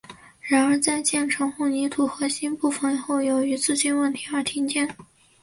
[0.39, 4.89] 然而在建成混凝土核心部分后由于资金问题而停建。